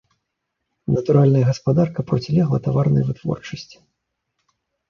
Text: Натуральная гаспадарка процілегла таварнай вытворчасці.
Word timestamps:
Натуральная 0.95 1.43
гаспадарка 1.51 1.99
процілегла 2.13 2.59
таварнай 2.69 3.03
вытворчасці. 3.11 3.77